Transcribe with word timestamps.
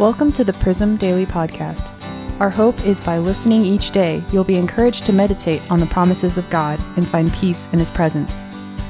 Welcome 0.00 0.32
to 0.32 0.44
the 0.44 0.54
Prism 0.54 0.96
Daily 0.96 1.26
Podcast. 1.26 1.90
Our 2.40 2.48
hope 2.48 2.86
is 2.86 3.02
by 3.02 3.18
listening 3.18 3.66
each 3.66 3.90
day, 3.90 4.24
you'll 4.32 4.44
be 4.44 4.56
encouraged 4.56 5.04
to 5.04 5.12
meditate 5.12 5.60
on 5.70 5.78
the 5.78 5.84
promises 5.84 6.38
of 6.38 6.48
God 6.48 6.80
and 6.96 7.06
find 7.06 7.30
peace 7.34 7.68
in 7.74 7.78
His 7.78 7.90
presence. 7.90 8.32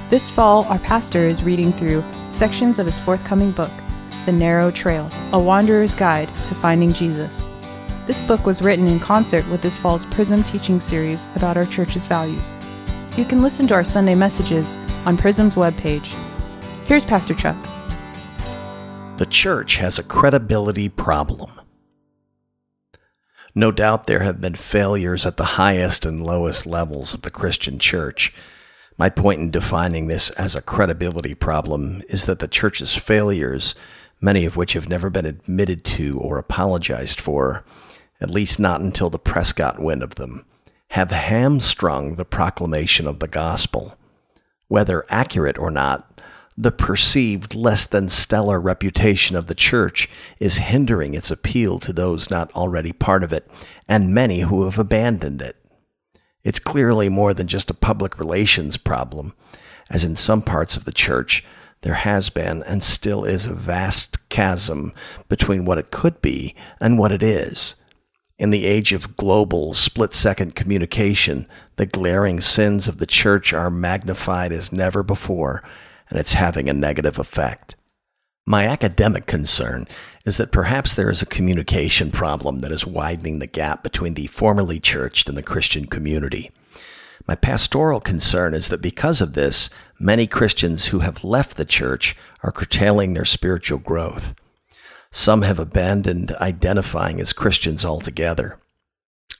This 0.08 0.30
fall, 0.30 0.66
our 0.66 0.78
pastor 0.78 1.26
is 1.26 1.42
reading 1.42 1.72
through 1.72 2.04
sections 2.30 2.78
of 2.78 2.86
his 2.86 3.00
forthcoming 3.00 3.50
book, 3.50 3.72
The 4.24 4.30
Narrow 4.30 4.70
Trail 4.70 5.10
A 5.32 5.38
Wanderer's 5.40 5.96
Guide 5.96 6.28
to 6.46 6.54
Finding 6.54 6.92
Jesus. 6.92 7.48
This 8.06 8.20
book 8.20 8.46
was 8.46 8.62
written 8.62 8.86
in 8.86 9.00
concert 9.00 9.44
with 9.48 9.62
this 9.62 9.78
fall's 9.78 10.06
Prism 10.06 10.44
teaching 10.44 10.78
series 10.78 11.26
about 11.34 11.56
our 11.56 11.66
church's 11.66 12.06
values. 12.06 12.56
You 13.16 13.24
can 13.24 13.42
listen 13.42 13.66
to 13.66 13.74
our 13.74 13.82
Sunday 13.82 14.14
messages 14.14 14.76
on 15.06 15.18
Prism's 15.18 15.56
webpage. 15.56 16.06
Here's 16.86 17.04
Pastor 17.04 17.34
Chuck. 17.34 17.56
The 19.20 19.26
church 19.26 19.76
has 19.76 19.98
a 19.98 20.02
credibility 20.02 20.88
problem. 20.88 21.60
No 23.54 23.70
doubt 23.70 24.06
there 24.06 24.20
have 24.20 24.40
been 24.40 24.54
failures 24.54 25.26
at 25.26 25.36
the 25.36 25.60
highest 25.60 26.06
and 26.06 26.24
lowest 26.24 26.64
levels 26.64 27.12
of 27.12 27.20
the 27.20 27.30
Christian 27.30 27.78
church. 27.78 28.32
My 28.96 29.10
point 29.10 29.40
in 29.42 29.50
defining 29.50 30.06
this 30.06 30.30
as 30.30 30.56
a 30.56 30.62
credibility 30.62 31.34
problem 31.34 32.02
is 32.08 32.24
that 32.24 32.38
the 32.38 32.48
church's 32.48 32.94
failures, 32.94 33.74
many 34.22 34.46
of 34.46 34.56
which 34.56 34.72
have 34.72 34.88
never 34.88 35.10
been 35.10 35.26
admitted 35.26 35.84
to 35.84 36.18
or 36.18 36.38
apologized 36.38 37.20
for, 37.20 37.62
at 38.22 38.30
least 38.30 38.58
not 38.58 38.80
until 38.80 39.10
the 39.10 39.18
press 39.18 39.52
got 39.52 39.82
wind 39.82 40.02
of 40.02 40.14
them, 40.14 40.46
have 40.92 41.10
hamstrung 41.10 42.14
the 42.14 42.24
proclamation 42.24 43.06
of 43.06 43.18
the 43.18 43.28
gospel. 43.28 43.98
Whether 44.68 45.04
accurate 45.10 45.58
or 45.58 45.70
not, 45.70 46.09
the 46.60 46.70
perceived 46.70 47.54
less 47.54 47.86
than 47.86 48.06
stellar 48.06 48.60
reputation 48.60 49.34
of 49.34 49.46
the 49.46 49.54
church 49.54 50.10
is 50.38 50.58
hindering 50.58 51.14
its 51.14 51.30
appeal 51.30 51.78
to 51.78 51.90
those 51.90 52.28
not 52.28 52.52
already 52.52 52.92
part 52.92 53.24
of 53.24 53.32
it, 53.32 53.50
and 53.88 54.14
many 54.14 54.40
who 54.40 54.64
have 54.64 54.78
abandoned 54.78 55.40
it. 55.40 55.56
It's 56.44 56.58
clearly 56.58 57.08
more 57.08 57.32
than 57.32 57.46
just 57.46 57.70
a 57.70 57.74
public 57.74 58.18
relations 58.18 58.76
problem, 58.76 59.32
as 59.88 60.04
in 60.04 60.16
some 60.16 60.42
parts 60.42 60.76
of 60.76 60.84
the 60.84 60.92
church, 60.92 61.42
there 61.80 61.94
has 61.94 62.28
been 62.28 62.62
and 62.64 62.82
still 62.82 63.24
is 63.24 63.46
a 63.46 63.54
vast 63.54 64.28
chasm 64.28 64.92
between 65.30 65.64
what 65.64 65.78
it 65.78 65.90
could 65.90 66.20
be 66.20 66.54
and 66.78 66.98
what 66.98 67.10
it 67.10 67.22
is. 67.22 67.76
In 68.38 68.50
the 68.50 68.66
age 68.66 68.92
of 68.92 69.16
global 69.16 69.72
split 69.72 70.12
second 70.12 70.54
communication, 70.54 71.46
the 71.76 71.86
glaring 71.86 72.42
sins 72.42 72.86
of 72.86 72.98
the 72.98 73.06
church 73.06 73.54
are 73.54 73.70
magnified 73.70 74.52
as 74.52 74.72
never 74.72 75.02
before 75.02 75.62
and 76.10 76.18
it's 76.18 76.34
having 76.34 76.68
a 76.68 76.74
negative 76.74 77.18
effect. 77.18 77.76
My 78.46 78.66
academic 78.66 79.26
concern 79.26 79.86
is 80.26 80.36
that 80.36 80.52
perhaps 80.52 80.92
there 80.92 81.10
is 81.10 81.22
a 81.22 81.26
communication 81.26 82.10
problem 82.10 82.58
that 82.58 82.72
is 82.72 82.86
widening 82.86 83.38
the 83.38 83.46
gap 83.46 83.82
between 83.82 84.14
the 84.14 84.26
formerly 84.26 84.80
churched 84.80 85.28
and 85.28 85.38
the 85.38 85.42
Christian 85.42 85.86
community. 85.86 86.50
My 87.26 87.36
pastoral 87.36 88.00
concern 88.00 88.54
is 88.54 88.68
that 88.68 88.82
because 88.82 89.20
of 89.20 89.34
this, 89.34 89.70
many 89.98 90.26
Christians 90.26 90.86
who 90.86 90.98
have 90.98 91.22
left 91.22 91.56
the 91.56 91.64
church 91.64 92.16
are 92.42 92.50
curtailing 92.50 93.14
their 93.14 93.24
spiritual 93.24 93.78
growth. 93.78 94.34
Some 95.12 95.42
have 95.42 95.58
abandoned 95.58 96.32
identifying 96.32 97.20
as 97.20 97.32
Christians 97.32 97.84
altogether. 97.84 98.58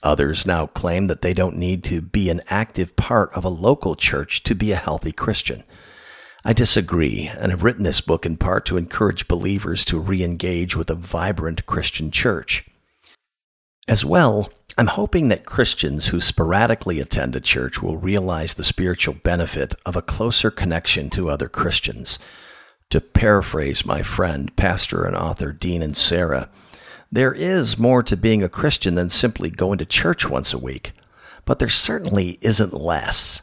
Others 0.03 0.45
now 0.45 0.67
claim 0.67 1.07
that 1.07 1.21
they 1.21 1.33
don't 1.33 1.57
need 1.57 1.83
to 1.85 2.01
be 2.01 2.29
an 2.29 2.41
active 2.47 2.95
part 2.95 3.31
of 3.33 3.43
a 3.43 3.49
local 3.49 3.95
church 3.95 4.43
to 4.43 4.55
be 4.55 4.71
a 4.71 4.77
healthy 4.77 5.11
Christian. 5.11 5.63
I 6.43 6.53
disagree 6.53 7.29
and 7.37 7.51
have 7.51 7.63
written 7.63 7.83
this 7.83 8.01
book 8.01 8.25
in 8.25 8.37
part 8.37 8.65
to 8.65 8.77
encourage 8.77 9.27
believers 9.27 9.85
to 9.85 9.99
re 9.99 10.23
engage 10.23 10.75
with 10.75 10.89
a 10.89 10.95
vibrant 10.95 11.65
Christian 11.67 12.09
church. 12.09 12.65
As 13.87 14.03
well, 14.03 14.49
I'm 14.77 14.87
hoping 14.87 15.27
that 15.27 15.45
Christians 15.45 16.07
who 16.07 16.21
sporadically 16.21 16.99
attend 16.99 17.35
a 17.35 17.41
church 17.41 17.81
will 17.81 17.97
realize 17.97 18.53
the 18.53 18.63
spiritual 18.63 19.13
benefit 19.13 19.75
of 19.85 19.95
a 19.95 20.01
closer 20.01 20.49
connection 20.49 21.09
to 21.11 21.29
other 21.29 21.49
Christians. 21.49 22.17
To 22.89 23.01
paraphrase 23.01 23.85
my 23.85 24.01
friend, 24.01 24.55
pastor 24.55 25.03
and 25.03 25.15
author 25.15 25.51
Dean 25.51 25.81
Inserra, 25.81 26.49
there 27.11 27.33
is 27.33 27.77
more 27.77 28.01
to 28.03 28.17
being 28.17 28.41
a 28.41 28.49
Christian 28.49 28.95
than 28.95 29.09
simply 29.09 29.49
going 29.49 29.77
to 29.77 29.85
church 29.85 30.27
once 30.27 30.53
a 30.53 30.57
week, 30.57 30.93
but 31.45 31.59
there 31.59 31.69
certainly 31.69 32.39
isn't 32.41 32.73
less. 32.73 33.41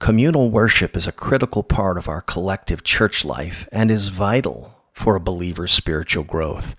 Communal 0.00 0.50
worship 0.50 0.96
is 0.96 1.06
a 1.06 1.12
critical 1.12 1.62
part 1.62 1.98
of 1.98 2.08
our 2.08 2.22
collective 2.22 2.82
church 2.82 3.22
life 3.22 3.68
and 3.70 3.90
is 3.90 4.08
vital 4.08 4.82
for 4.94 5.14
a 5.14 5.20
believer's 5.20 5.72
spiritual 5.72 6.24
growth. 6.24 6.74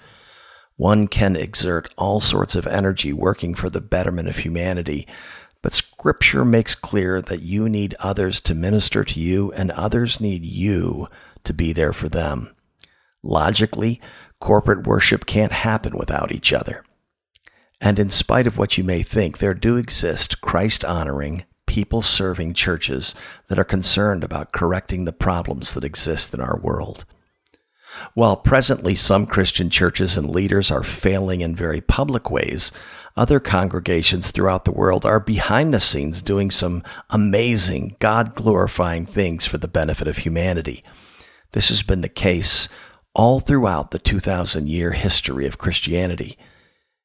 One 0.75 1.07
can 1.07 1.35
exert 1.35 1.93
all 1.99 2.19
sorts 2.19 2.55
of 2.55 2.65
energy 2.65 3.13
working 3.13 3.53
for 3.53 3.69
the 3.69 3.79
betterment 3.79 4.27
of 4.27 4.37
humanity, 4.37 5.07
but 5.61 5.75
Scripture 5.75 6.43
makes 6.43 6.73
clear 6.73 7.21
that 7.21 7.43
you 7.43 7.69
need 7.69 7.93
others 7.99 8.39
to 8.41 8.55
minister 8.55 9.03
to 9.03 9.19
you 9.19 9.51
and 9.51 9.69
others 9.69 10.19
need 10.19 10.43
you 10.43 11.07
to 11.43 11.53
be 11.53 11.73
there 11.73 11.93
for 11.93 12.09
them. 12.09 12.49
Logically, 13.21 14.01
corporate 14.39 14.87
worship 14.87 15.27
can't 15.27 15.51
happen 15.51 15.95
without 15.95 16.31
each 16.31 16.51
other. 16.51 16.83
And 17.79 17.99
in 17.99 18.09
spite 18.09 18.47
of 18.47 18.57
what 18.57 18.79
you 18.79 18.83
may 18.83 19.03
think, 19.03 19.37
there 19.37 19.53
do 19.53 19.77
exist 19.77 20.41
Christ 20.41 20.83
honoring, 20.83 21.43
people 21.71 22.01
serving 22.01 22.53
churches 22.53 23.15
that 23.47 23.57
are 23.57 23.63
concerned 23.63 24.25
about 24.25 24.51
correcting 24.51 25.05
the 25.05 25.13
problems 25.13 25.71
that 25.71 25.85
exist 25.85 26.33
in 26.33 26.41
our 26.41 26.59
world. 26.59 27.05
While 28.13 28.35
presently 28.35 28.93
some 28.93 29.25
Christian 29.25 29.69
churches 29.69 30.17
and 30.17 30.29
leaders 30.29 30.69
are 30.69 30.83
failing 30.83 31.39
in 31.39 31.55
very 31.55 31.79
public 31.79 32.29
ways, 32.29 32.73
other 33.15 33.39
congregations 33.39 34.31
throughout 34.31 34.65
the 34.65 34.73
world 34.73 35.05
are 35.05 35.21
behind 35.21 35.73
the 35.73 35.79
scenes 35.79 36.21
doing 36.21 36.51
some 36.51 36.83
amazing, 37.09 37.95
God 37.99 38.35
glorifying 38.35 39.05
things 39.05 39.45
for 39.45 39.57
the 39.57 39.69
benefit 39.69 40.09
of 40.09 40.17
humanity. 40.17 40.83
This 41.53 41.69
has 41.69 41.83
been 41.83 42.01
the 42.01 42.09
case 42.09 42.67
all 43.13 43.39
throughout 43.39 43.91
the 43.91 43.99
2,000 43.99 44.67
year 44.67 44.91
history 44.91 45.47
of 45.47 45.57
Christianity. 45.57 46.37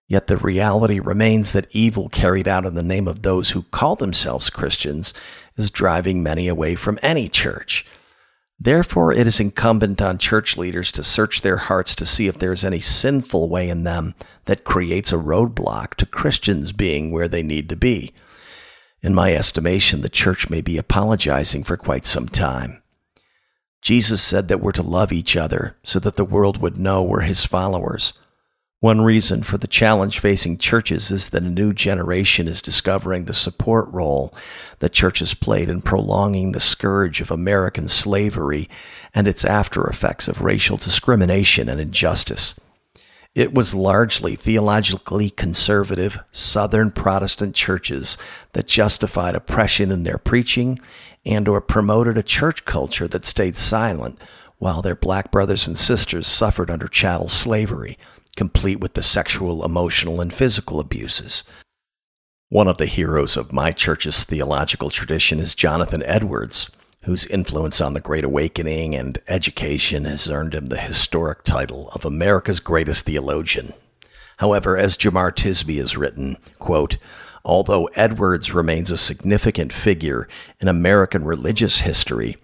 Yet 0.09 0.29
the 0.29 0.37
reality 0.37 1.01
remains 1.01 1.53
that 1.53 1.75
evil 1.75 2.09
carried 2.09 2.47
out 2.47 2.65
in 2.65 2.75
the 2.75 2.83
name 2.83 3.09
of 3.09 3.23
those 3.23 3.51
who 3.51 3.63
call 3.63 3.97
themselves 3.97 4.51
Christians 4.51 5.13
is 5.57 5.71
driving 5.71 6.23
many 6.23 6.47
away 6.47 6.77
from 6.77 6.99
any 7.03 7.29
church. 7.29 7.85
Therefore, 8.59 9.13
it 9.13 9.27
is 9.27 9.41
incumbent 9.41 10.01
on 10.01 10.17
church 10.17 10.57
leaders 10.57 10.91
to 10.93 11.05
search 11.05 11.43
their 11.43 11.59
hearts 11.59 11.95
to 11.97 12.07
see 12.07 12.27
if 12.27 12.39
there 12.39 12.53
is 12.53 12.65
any 12.65 12.81
sinful 12.81 13.49
way 13.49 13.69
in 13.69 13.85
them 13.85 14.15
that 14.47 14.65
creates 14.65 15.13
a 15.13 15.17
roadblock 15.17 15.95
to 15.95 16.07
Christians 16.07 16.73
being 16.73 17.11
where 17.11 17.29
they 17.29 17.43
need 17.43 17.69
to 17.69 17.77
be. 17.77 18.15
In 19.03 19.15
my 19.15 19.35
estimation, 19.35 20.01
the 20.01 20.09
church 20.09 20.49
may 20.49 20.63
be 20.63 20.79
apologizing 20.79 21.65
for 21.65 21.77
quite 21.77 22.07
some 22.07 22.29
time. 22.29 22.83
Jesus 23.83 24.23
said 24.23 24.49
that 24.49 24.61
we're 24.61 24.73
to 24.73 24.83
love 24.83 25.13
each 25.13 25.37
other 25.37 25.77
so 25.83 25.99
that 25.99 26.17
the 26.17 26.25
world 26.25 26.61
would 26.63 26.79
know 26.79 27.03
we're 27.03 27.21
his 27.21 27.45
followers. 27.45 28.15
One 28.81 29.01
reason 29.01 29.43
for 29.43 29.57
the 29.57 29.67
challenge 29.67 30.19
facing 30.19 30.59
churches 30.59 31.11
is 31.11 31.31
that 31.31 31.43
a 31.43 31.49
new 31.49 31.73
generation 31.73 32.47
is 32.47 32.61
discovering 32.61 33.25
the 33.25 33.33
support 33.33 33.89
role 33.91 34.35
that 34.81 34.93
churches 34.93 35.33
played 35.33 35.71
in 35.71 35.81
prolonging 35.81 36.53
the 36.53 36.61
scourge 36.61 37.23
of 37.23 37.31
American 37.31 37.89
slavery 37.89 38.69
and 39.15 39.27
its 39.27 39.47
after 39.47 39.87
effects 39.87 40.29
of 40.29 40.43
racial 40.43 40.77
discrimination 40.77 41.71
and 41.71 41.81
injustice. 41.81 42.61
It 43.35 43.55
was 43.55 43.75
largely 43.75 44.37
theologically 44.37 45.31
conservative 45.31 46.19
Southern 46.31 46.91
Protestant 46.91 47.55
churches 47.55 48.19
that 48.53 48.67
justified 48.67 49.35
oppression 49.35 49.91
in 49.91 50.03
their 50.03 50.19
preaching 50.19 50.79
and 51.25 51.49
or 51.49 51.63
promoted 51.63 52.19
a 52.19 52.23
church 52.23 52.67
culture 52.67 53.09
that 53.09 53.25
stayed 53.25 53.57
silent 53.57 54.21
while 54.59 54.83
their 54.83 54.95
black 54.95 55.31
brothers 55.31 55.67
and 55.67 55.79
sisters 55.79 56.27
suffered 56.27 56.71
under 56.71 56.89
chattel 56.89 57.29
slavery 57.29 57.97
complete 58.37 58.81
with 58.81 58.95
the 58.95 59.03
sexual, 59.03 59.65
emotional, 59.65 60.21
and 60.21 60.33
physical 60.33 60.79
abuses. 60.79 61.43
One 62.49 62.69
of 62.69 62.79
the 62.79 62.87
heroes 62.87 63.37
of 63.37 63.53
my 63.53 63.73
church's 63.73 64.23
theological 64.23 64.91
tradition 64.91 65.41
is 65.41 65.55
Jonathan 65.55 66.03
Edwards, 66.05 66.71
whose 67.03 67.27
influence 67.27 67.81
on 67.81 67.95
the 67.95 68.01
Great 68.01 68.25
Awakening 68.25 68.95
and 68.95 69.19
education 69.27 70.05
has 70.05 70.29
earned 70.29 70.55
him 70.55 70.67
the 70.67 70.79
historic 70.79 71.43
title 71.43 71.89
of 71.91 72.05
America's 72.05 72.61
greatest 72.61 73.05
theologian. 73.05 73.73
However, 74.39 74.77
as 74.77 74.97
Jemar 74.97 75.33
Tisby 75.33 75.79
has 75.79 75.97
written, 75.97 76.37
quote, 76.59 76.99
although 77.45 77.87
Edwards 77.95 78.53
remains 78.53 78.91
a 78.91 78.97
significant 78.97 79.73
figure 79.73 80.29
in 80.61 80.69
American 80.69 81.25
religious 81.25 81.79
history, 81.79 82.37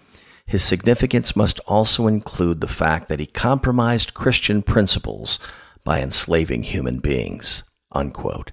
his 0.46 0.64
significance 0.64 1.36
must 1.36 1.60
also 1.60 2.06
include 2.06 2.60
the 2.60 2.68
fact 2.68 3.08
that 3.08 3.20
he 3.20 3.26
compromised 3.26 4.14
Christian 4.14 4.62
principles 4.62 5.38
by 5.84 6.00
enslaving 6.00 6.62
human 6.62 7.00
beings. 7.00 7.64
Unquote. 7.92 8.52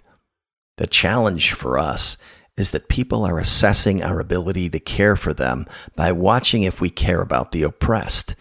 The 0.77 0.87
challenge 0.87 1.53
for 1.53 1.77
us 1.77 2.17
is 2.57 2.71
that 2.71 2.89
people 2.89 3.23
are 3.25 3.39
assessing 3.39 4.03
our 4.03 4.19
ability 4.19 4.69
to 4.69 4.79
care 4.79 5.15
for 5.15 5.33
them 5.33 5.65
by 5.95 6.11
watching 6.11 6.63
if 6.63 6.81
we 6.81 6.89
care 6.89 7.21
about 7.21 7.51
the 7.51 7.63
oppressed. 7.63 8.35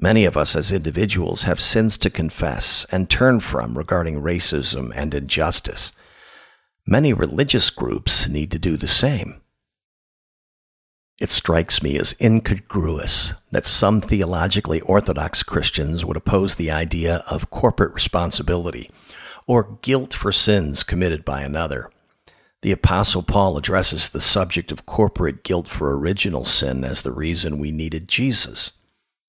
Many 0.00 0.24
of 0.24 0.36
us 0.36 0.56
as 0.56 0.72
individuals 0.72 1.44
have 1.44 1.60
sins 1.60 1.96
to 1.98 2.10
confess 2.10 2.84
and 2.90 3.08
turn 3.08 3.38
from 3.40 3.78
regarding 3.78 4.20
racism 4.20 4.90
and 4.94 5.14
injustice. 5.14 5.92
Many 6.86 7.12
religious 7.12 7.70
groups 7.70 8.28
need 8.28 8.50
to 8.50 8.58
do 8.58 8.76
the 8.76 8.88
same. 8.88 9.40
It 11.20 11.30
strikes 11.30 11.80
me 11.80 11.96
as 11.96 12.16
incongruous 12.20 13.34
that 13.52 13.66
some 13.66 14.00
theologically 14.00 14.80
orthodox 14.80 15.44
Christians 15.44 16.04
would 16.04 16.16
oppose 16.16 16.56
the 16.56 16.72
idea 16.72 17.22
of 17.30 17.50
corporate 17.50 17.94
responsibility 17.94 18.90
or 19.46 19.78
guilt 19.82 20.12
for 20.12 20.32
sins 20.32 20.82
committed 20.82 21.24
by 21.24 21.42
another. 21.42 21.90
The 22.62 22.72
Apostle 22.72 23.22
Paul 23.22 23.56
addresses 23.56 24.08
the 24.08 24.20
subject 24.20 24.72
of 24.72 24.86
corporate 24.86 25.44
guilt 25.44 25.68
for 25.68 25.96
original 25.96 26.46
sin 26.46 26.82
as 26.82 27.02
the 27.02 27.12
reason 27.12 27.58
we 27.58 27.70
needed 27.70 28.08
Jesus. 28.08 28.72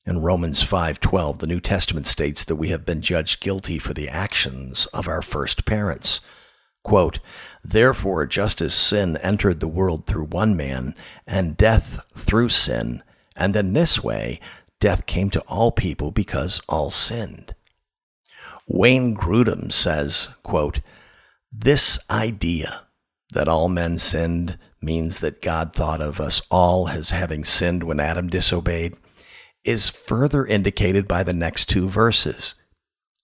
In 0.07 0.19
Romans 0.19 0.63
5:12, 0.63 1.39
the 1.39 1.47
New 1.47 1.59
Testament 1.59 2.07
states 2.07 2.43
that 2.45 2.55
we 2.55 2.69
have 2.69 2.85
been 2.85 3.01
judged 3.01 3.41
guilty 3.41 3.77
for 3.77 3.93
the 3.93 4.09
actions 4.09 4.87
of 4.87 5.07
our 5.07 5.21
first 5.21 5.65
parents. 5.65 6.21
Quote, 6.85 7.17
Therefore, 7.63 8.27
just 8.27 8.61
as 8.61 8.75
sin 8.75 9.17
entered 9.17 9.59
the 9.59 9.67
world 9.67 10.05
through 10.05 10.25
one 10.25 10.55
man, 10.55 10.93
and 11.25 11.57
death 11.57 12.05
through 12.15 12.49
sin, 12.49 13.01
and 13.35 13.55
in 13.55 13.73
this 13.73 14.03
way 14.03 14.39
death 14.79 15.07
came 15.07 15.31
to 15.31 15.41
all 15.47 15.71
people 15.71 16.11
because 16.11 16.61
all 16.69 16.91
sinned. 16.91 17.55
Wayne 18.67 19.15
Grudem 19.15 19.71
says, 19.71 20.29
quote, 20.43 20.81
This 21.51 21.97
idea 22.07 22.83
that 23.33 23.47
all 23.47 23.67
men 23.67 23.97
sinned 23.97 24.59
means 24.79 25.21
that 25.21 25.41
God 25.41 25.73
thought 25.73 26.01
of 26.01 26.19
us 26.19 26.39
all 26.51 26.87
as 26.87 27.09
having 27.09 27.43
sinned 27.45 27.83
when 27.83 27.99
Adam 27.99 28.27
disobeyed 28.27 28.95
is 29.63 29.89
further 29.89 30.45
indicated 30.45 31.07
by 31.07 31.23
the 31.23 31.33
next 31.33 31.65
two 31.65 31.89
verses. 31.89 32.53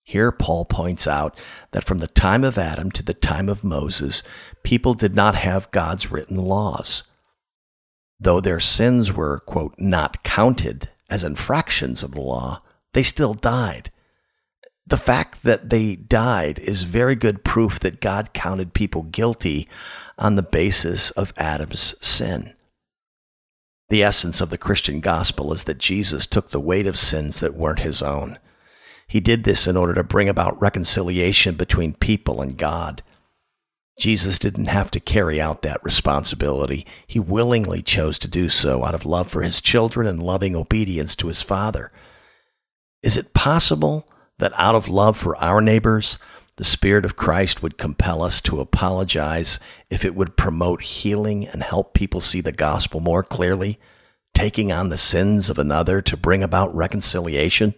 Here, 0.04 0.32
Paul 0.32 0.66
points 0.66 1.08
out 1.08 1.38
that 1.72 1.84
from 1.84 2.00
the 2.00 2.08
time 2.08 2.44
of 2.44 2.58
Adam 2.58 2.92
to 2.92 3.04
the 3.04 3.14
time 3.14 3.48
of 3.48 3.64
Moses, 3.64 4.24
people 4.64 4.94
did 4.94 5.16
not 5.16 5.36
have 5.36 5.72
God's 5.72 6.12
written 6.12 6.38
laws. 6.38 7.04
Though 8.20 8.42
their 8.42 8.60
sins 8.60 9.14
were, 9.14 9.40
quote, 9.40 9.76
not 9.78 10.24
counted 10.24 10.90
as 11.10 11.24
infractions 11.24 12.04
of 12.04 12.12
the 12.12 12.22
law, 12.22 12.62
they 12.94 13.04
still 13.04 13.34
died. 13.34 13.92
The 14.86 14.98
fact 14.98 15.44
that 15.44 15.70
they 15.70 15.96
died 15.96 16.60
is 16.60 16.84
very 16.84 17.16
good 17.16 17.44
proof 17.44 17.80
that 17.80 18.02
God 18.02 18.34
counted 18.34 18.74
people 18.74 19.04
guilty 19.04 19.70
on 20.18 20.36
the 20.36 20.44
basis 20.44 21.12
of 21.12 21.34
Adam's 21.38 21.96
sin. 22.06 22.54
The 23.90 24.04
essence 24.04 24.42
of 24.42 24.50
the 24.50 24.58
Christian 24.58 25.00
gospel 25.00 25.54
is 25.54 25.64
that 25.66 25.78
Jesus 25.78 26.26
took 26.26 26.50
the 26.50 26.60
weight 26.60 26.88
of 26.88 26.98
sins 26.98 27.40
that 27.40 27.56
weren't 27.56 27.80
his 27.80 28.02
own. 28.02 28.40
He 29.12 29.20
did 29.20 29.44
this 29.44 29.68
in 29.68 29.76
order 29.76 29.94
to 29.96 30.06
bring 30.06 30.30
about 30.30 30.62
reconciliation 30.62 31.56
between 31.56 31.96
people 31.96 32.42
and 32.42 32.58
God. 32.58 33.04
Jesus 34.00 34.40
didn't 34.40 34.68
have 34.68 34.90
to 34.92 35.02
carry 35.02 35.42
out 35.42 35.64
that 35.64 35.84
responsibility. 35.84 36.88
He 37.06 37.20
willingly 37.20 37.82
chose 37.82 38.18
to 38.20 38.30
do 38.30 38.48
so 38.48 38.86
out 38.86 38.96
of 38.96 39.06
love 39.06 39.30
for 39.30 39.42
his 39.42 39.60
children 39.60 40.08
and 40.08 40.24
loving 40.24 40.56
obedience 40.56 41.14
to 41.18 41.28
his 41.28 41.42
Father. 41.42 41.92
Is 43.04 43.18
it 43.18 43.34
possible 43.34 44.08
that 44.38 44.54
out 44.56 44.76
of 44.76 44.88
love 44.88 45.18
for 45.18 45.36
our 45.44 45.60
neighbors, 45.60 46.18
the 46.56 46.64
Spirit 46.64 47.04
of 47.04 47.18
Christ 47.18 47.62
would 47.62 47.78
compel 47.78 48.24
us 48.24 48.40
to 48.44 48.62
apologize 48.62 49.60
if 49.90 50.06
it 50.06 50.16
would 50.16 50.38
promote 50.38 50.84
healing 50.84 51.46
and 51.50 51.64
help 51.64 51.94
people 51.94 52.22
see 52.22 52.40
the 52.40 52.54
gospel 52.54 53.02
more 53.02 53.24
clearly, 53.24 53.78
taking 54.34 54.72
on 54.72 54.88
the 54.88 54.98
sins 54.98 55.50
of 55.50 55.60
another 55.60 56.02
to 56.02 56.16
bring 56.16 56.42
about 56.42 56.74
reconciliation? 56.74 57.74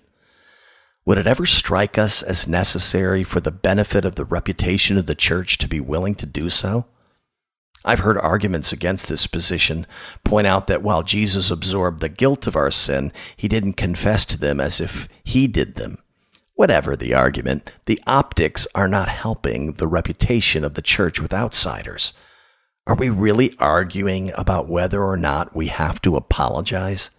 Would 1.06 1.18
it 1.18 1.28
ever 1.28 1.46
strike 1.46 1.98
us 1.98 2.24
as 2.24 2.48
necessary 2.48 3.24
for 3.24 3.42
the 3.42 3.52
benefit 3.52 4.06
of 4.06 4.16
the 4.16 4.24
reputation 4.24 4.98
of 4.98 5.06
the 5.06 5.16
church 5.16 5.58
to 5.58 5.68
be 5.68 5.82
willing 5.82 6.16
to 6.16 6.26
do 6.26 6.50
so? 6.50 6.86
I've 7.86 8.00
heard 8.00 8.18
arguments 8.18 8.72
against 8.72 9.10
this 9.10 9.28
position 9.28 9.86
point 10.24 10.48
out 10.48 10.68
that 10.68 10.82
while 10.82 11.04
Jesus 11.04 11.52
absorbed 11.52 12.00
the 12.00 12.08
guilt 12.08 12.48
of 12.48 12.56
our 12.56 12.72
sin, 12.72 13.12
he 13.36 13.50
didn't 13.50 13.74
confess 13.74 14.24
to 14.26 14.38
them 14.38 14.62
as 14.62 14.80
if 14.80 15.10
he 15.26 15.48
did 15.48 15.76
them. 15.76 15.98
Whatever 16.56 16.96
the 16.96 17.14
argument, 17.14 17.70
the 17.86 18.00
optics 18.08 18.66
are 18.74 18.88
not 18.88 19.10
helping 19.10 19.74
the 19.74 19.88
reputation 19.88 20.64
of 20.64 20.76
the 20.76 20.82
church 20.82 21.20
with 21.20 21.34
outsiders. 21.34 22.14
Are 22.88 22.96
we 22.96 23.10
really 23.10 23.56
arguing 23.60 24.32
about 24.36 24.70
whether 24.70 25.04
or 25.04 25.18
not 25.18 25.56
we 25.56 25.68
have 25.68 26.02
to 26.04 26.16
apologize? 26.16 27.10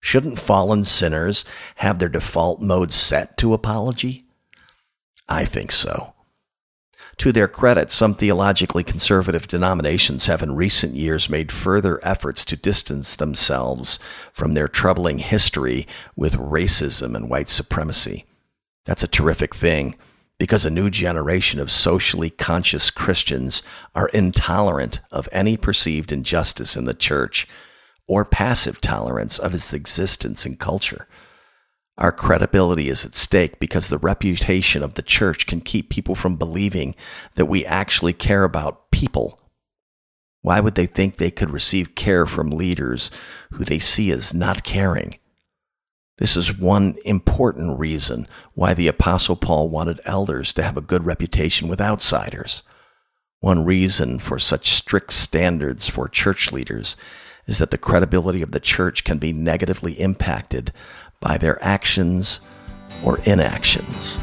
Shouldn't 0.00 0.38
fallen 0.38 0.84
sinners 0.84 1.44
have 1.76 1.98
their 1.98 2.08
default 2.08 2.60
mode 2.60 2.92
set 2.92 3.36
to 3.38 3.52
apology? 3.54 4.24
I 5.28 5.44
think 5.44 5.70
so. 5.70 6.14
To 7.18 7.32
their 7.32 7.48
credit, 7.48 7.92
some 7.92 8.14
theologically 8.14 8.82
conservative 8.82 9.46
denominations 9.46 10.24
have 10.24 10.42
in 10.42 10.56
recent 10.56 10.94
years 10.94 11.28
made 11.28 11.52
further 11.52 12.00
efforts 12.02 12.46
to 12.46 12.56
distance 12.56 13.14
themselves 13.14 13.98
from 14.32 14.54
their 14.54 14.68
troubling 14.68 15.18
history 15.18 15.86
with 16.16 16.38
racism 16.38 17.14
and 17.14 17.28
white 17.28 17.50
supremacy. 17.50 18.24
That's 18.86 19.02
a 19.02 19.08
terrific 19.08 19.54
thing 19.54 19.96
because 20.38 20.64
a 20.64 20.70
new 20.70 20.88
generation 20.88 21.60
of 21.60 21.70
socially 21.70 22.30
conscious 22.30 22.90
Christians 22.90 23.62
are 23.94 24.08
intolerant 24.08 25.00
of 25.12 25.28
any 25.30 25.58
perceived 25.58 26.12
injustice 26.12 26.74
in 26.74 26.86
the 26.86 26.94
church 26.94 27.46
or 28.10 28.24
passive 28.24 28.80
tolerance 28.80 29.38
of 29.38 29.54
its 29.54 29.72
existence 29.72 30.44
and 30.44 30.58
culture. 30.58 31.06
Our 31.96 32.10
credibility 32.10 32.88
is 32.88 33.04
at 33.04 33.14
stake 33.14 33.60
because 33.60 33.88
the 33.88 33.98
reputation 33.98 34.82
of 34.82 34.94
the 34.94 35.02
church 35.02 35.46
can 35.46 35.60
keep 35.60 35.90
people 35.90 36.16
from 36.16 36.34
believing 36.34 36.96
that 37.36 37.46
we 37.46 37.64
actually 37.64 38.12
care 38.12 38.42
about 38.42 38.90
people. 38.90 39.38
Why 40.42 40.58
would 40.58 40.74
they 40.74 40.86
think 40.86 41.16
they 41.16 41.30
could 41.30 41.50
receive 41.50 41.94
care 41.94 42.26
from 42.26 42.50
leaders 42.50 43.12
who 43.52 43.64
they 43.64 43.78
see 43.78 44.10
as 44.10 44.34
not 44.34 44.64
caring? 44.64 45.16
This 46.18 46.36
is 46.36 46.58
one 46.58 46.96
important 47.04 47.78
reason 47.78 48.26
why 48.54 48.74
the 48.74 48.88
Apostle 48.88 49.36
Paul 49.36 49.68
wanted 49.68 50.00
elders 50.04 50.52
to 50.54 50.64
have 50.64 50.76
a 50.76 50.82
good 50.82 51.06
reputation 51.06 51.68
with 51.68 51.80
outsiders. 51.80 52.64
One 53.38 53.64
reason 53.64 54.18
for 54.18 54.40
such 54.40 54.72
strict 54.72 55.12
standards 55.12 55.86
for 55.86 56.08
church 56.08 56.50
leaders 56.50 56.96
is 57.50 57.58
that 57.58 57.72
the 57.72 57.78
credibility 57.78 58.42
of 58.42 58.52
the 58.52 58.60
church 58.60 59.02
can 59.02 59.18
be 59.18 59.32
negatively 59.32 59.94
impacted 59.94 60.72
by 61.18 61.36
their 61.36 61.62
actions 61.62 62.38
or 63.04 63.18
inactions. 63.24 64.20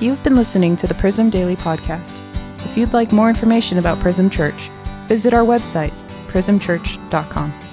You've 0.00 0.22
been 0.24 0.34
listening 0.34 0.74
to 0.76 0.88
the 0.88 0.94
Prism 0.94 1.30
Daily 1.30 1.54
Podcast. 1.54 2.18
If 2.66 2.76
you'd 2.76 2.92
like 2.92 3.12
more 3.12 3.28
information 3.28 3.78
about 3.78 4.00
Prism 4.00 4.28
Church, 4.28 4.68
visit 5.06 5.32
our 5.32 5.44
website, 5.44 5.92
prismchurch.com. 6.26 7.67